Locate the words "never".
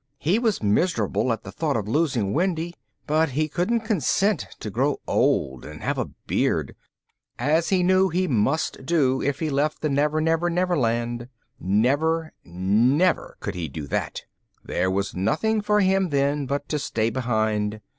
9.89-10.19, 10.19-10.49, 10.49-10.75, 11.59-12.33, 12.43-13.37